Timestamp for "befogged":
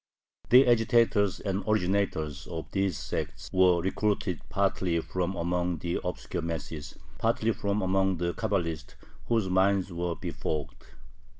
10.15-10.87